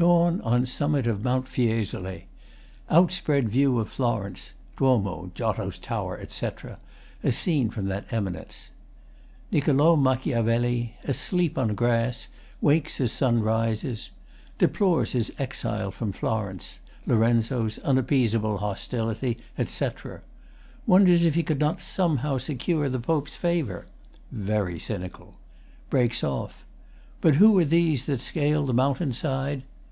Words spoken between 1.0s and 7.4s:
of Mount Fiesole. Outspread view of Florence (Duomo, Giotto's Tower, etc.) as